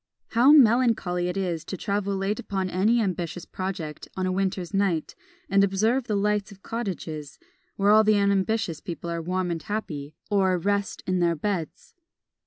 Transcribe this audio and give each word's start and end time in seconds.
"How 0.29 0.51
melancholy 0.51 1.29
is 1.29 1.61
it 1.61 1.67
to 1.67 1.77
travel 1.77 2.15
late 2.15 2.39
upon 2.39 2.71
any 2.71 2.99
ambitious 2.99 3.45
project 3.45 4.07
on 4.17 4.25
a 4.25 4.31
winter's 4.31 4.73
night, 4.73 5.13
and 5.47 5.63
observe 5.63 6.05
the 6.07 6.15
light 6.15 6.51
of 6.51 6.63
cottages, 6.63 7.37
where 7.75 7.91
all 7.91 8.03
the 8.03 8.17
unambitious 8.17 8.79
people 8.81 9.11
are 9.11 9.21
warm 9.21 9.51
and 9.51 9.61
happy, 9.61 10.15
or 10.31 10.55
at 10.55 10.65
rest 10.65 11.03
in 11.05 11.19
their 11.19 11.35
beds." 11.35 11.93